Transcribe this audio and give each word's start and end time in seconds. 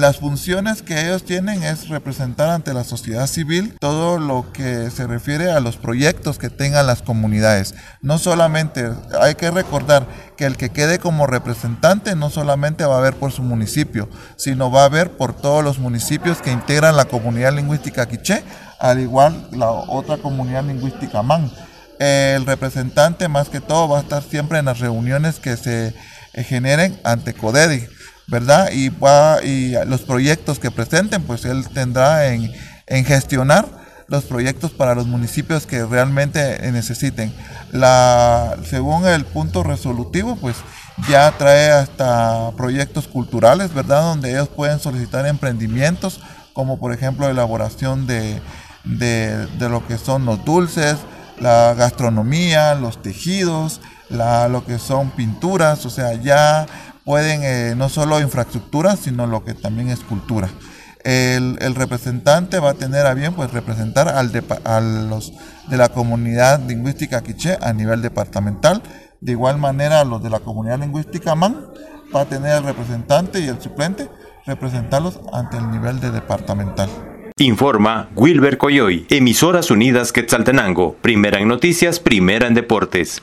Las 0.00 0.18
funciones 0.18 0.82
que 0.82 1.06
ellos 1.06 1.24
tienen 1.24 1.64
es 1.64 1.88
representar 1.88 2.50
ante 2.50 2.72
la 2.72 2.84
sociedad 2.84 3.26
civil 3.26 3.76
todo 3.80 4.20
lo 4.20 4.52
que 4.52 4.92
se 4.92 5.08
refiere 5.08 5.50
a 5.50 5.58
los 5.58 5.76
proyectos 5.76 6.38
que 6.38 6.50
tengan 6.50 6.86
las 6.86 7.02
comunidades. 7.02 7.74
No 8.00 8.18
solamente, 8.18 8.92
hay 9.20 9.34
que 9.34 9.50
recordar 9.50 10.06
que 10.36 10.44
el 10.44 10.56
que 10.56 10.70
quede 10.70 11.00
como 11.00 11.26
representante 11.26 12.14
no 12.14 12.30
solamente 12.30 12.84
va 12.84 12.98
a 12.98 13.00
ver 13.00 13.14
por 13.14 13.32
su 13.32 13.42
municipio, 13.42 14.08
sino 14.36 14.70
va 14.70 14.84
a 14.84 14.88
ver 14.88 15.16
por 15.16 15.34
todos 15.34 15.64
los 15.64 15.80
municipios 15.80 16.40
que 16.42 16.52
integran 16.52 16.96
la 16.96 17.06
comunidad 17.06 17.52
lingüística 17.52 18.06
quiché, 18.06 18.44
al 18.78 19.00
igual 19.00 19.48
la 19.50 19.72
otra 19.72 20.18
comunidad 20.18 20.62
lingüística 20.62 21.22
man. 21.22 21.50
El 21.98 22.46
representante 22.46 23.26
más 23.26 23.48
que 23.48 23.60
todo 23.60 23.88
va 23.88 23.98
a 23.98 24.02
estar 24.02 24.22
siempre 24.22 24.60
en 24.60 24.66
las 24.66 24.78
reuniones 24.78 25.40
que 25.40 25.56
se 25.56 25.92
generen 26.34 27.00
ante 27.02 27.34
CODEDI 27.34 27.98
¿verdad? 28.28 28.70
Y, 28.72 28.90
va, 28.90 29.42
y 29.42 29.72
los 29.86 30.02
proyectos 30.02 30.58
que 30.58 30.70
presenten, 30.70 31.22
pues 31.22 31.44
él 31.44 31.66
tendrá 31.68 32.26
en, 32.28 32.52
gestionar 33.04 33.66
los 34.06 34.24
proyectos 34.24 34.70
para 34.70 34.94
los 34.94 35.06
municipios 35.06 35.66
que 35.66 35.84
realmente 35.84 36.58
necesiten. 36.72 37.32
La, 37.72 38.56
según 38.64 39.06
el 39.06 39.24
punto 39.24 39.62
resolutivo, 39.62 40.36
pues 40.36 40.56
ya 41.08 41.30
trae 41.36 41.70
hasta 41.70 42.50
proyectos 42.56 43.06
culturales, 43.06 43.74
¿verdad? 43.74 44.02
Donde 44.02 44.30
ellos 44.30 44.48
pueden 44.48 44.78
solicitar 44.78 45.26
emprendimientos, 45.26 46.20
como 46.54 46.78
por 46.78 46.92
ejemplo 46.92 47.28
elaboración 47.28 48.06
de, 48.06 48.40
de, 48.84 49.46
de 49.58 49.68
lo 49.68 49.86
que 49.86 49.98
son 49.98 50.24
los 50.24 50.42
dulces, 50.44 50.96
la 51.38 51.74
gastronomía, 51.74 52.74
los 52.74 53.00
tejidos, 53.02 53.80
la, 54.08 54.48
lo 54.48 54.64
que 54.64 54.78
son 54.78 55.10
pinturas, 55.10 55.84
o 55.84 55.90
sea, 55.90 56.14
ya 56.14 56.66
pueden 57.08 57.40
eh, 57.42 57.72
no 57.74 57.88
solo 57.88 58.20
infraestructura, 58.20 58.94
sino 58.94 59.26
lo 59.26 59.42
que 59.42 59.54
también 59.54 59.88
es 59.88 60.00
cultura. 60.00 60.50
El, 61.04 61.56
representante 61.74 62.58
va 62.58 62.72
a 62.72 62.74
tener 62.74 63.06
a 63.06 63.14
bien 63.14 63.32
pues 63.32 63.50
representar 63.50 64.10
al 64.10 64.30
a 64.64 64.80
los 64.82 65.32
de 65.68 65.78
la 65.78 65.88
comunidad 65.88 66.60
lingüística 66.68 67.22
quiché 67.22 67.56
a 67.62 67.72
nivel 67.72 68.02
departamental. 68.02 68.82
De 69.22 69.32
igual 69.32 69.56
manera, 69.56 70.04
los 70.04 70.22
de 70.22 70.28
la 70.28 70.40
comunidad 70.40 70.80
lingüística 70.80 71.34
man 71.34 71.68
va 72.14 72.20
a 72.20 72.24
tener 72.26 72.58
el 72.58 72.64
representante 72.64 73.40
y 73.40 73.46
el 73.46 73.58
suplente 73.58 74.10
representarlos 74.44 75.18
ante 75.32 75.56
el 75.56 75.70
nivel 75.70 76.00
de 76.00 76.10
departamental. 76.10 76.90
Informa 77.38 78.10
Wilber 78.16 78.58
Coyoy, 78.58 79.06
Emisoras 79.08 79.70
Unidas 79.70 80.12
Quetzaltenango, 80.12 80.96
primera 81.00 81.38
en 81.38 81.48
noticias, 81.48 82.00
primera 82.00 82.46
en 82.48 82.52
deportes. 82.52 83.22